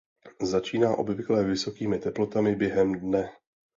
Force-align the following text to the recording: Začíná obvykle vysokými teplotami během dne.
Začíná 0.41 0.95
obvykle 0.95 1.43
vysokými 1.43 1.99
teplotami 1.99 2.55
během 2.55 2.99
dne. 2.99 3.29